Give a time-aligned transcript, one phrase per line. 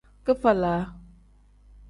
[0.25, 0.87] Kifalag.